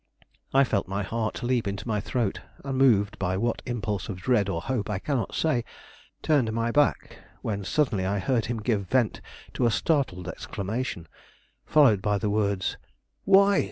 I 0.51 0.63
felt 0.63 0.87
my 0.87 1.03
heart 1.03 1.43
leap 1.43 1.67
into 1.67 1.87
my 1.87 1.99
throat, 2.01 2.41
and, 2.65 2.75
moved 2.75 3.19
by 3.19 3.37
what 3.37 3.61
impulse 3.67 4.09
of 4.09 4.17
dread 4.19 4.49
or 4.49 4.59
hope 4.61 4.89
I 4.89 4.97
cannot 4.97 5.35
say, 5.35 5.63
turned 6.23 6.51
my 6.51 6.71
back, 6.71 7.19
when 7.43 7.63
suddenly 7.63 8.03
I 8.03 8.17
heard 8.17 8.47
him 8.47 8.63
give 8.63 8.87
vent 8.87 9.21
to 9.53 9.67
a 9.67 9.69
startled 9.69 10.27
exclamation, 10.27 11.07
followed 11.67 12.01
by 12.01 12.17
the 12.17 12.31
words: 12.31 12.77
"Why! 13.25 13.59